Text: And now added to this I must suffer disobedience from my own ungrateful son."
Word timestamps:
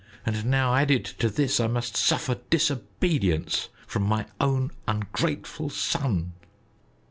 And 0.25 0.45
now 0.47 0.73
added 0.73 1.05
to 1.19 1.29
this 1.29 1.59
I 1.59 1.67
must 1.67 1.95
suffer 1.95 2.39
disobedience 2.49 3.69
from 3.85 4.01
my 4.01 4.25
own 4.39 4.71
ungrateful 4.87 5.69
son." 5.69 6.33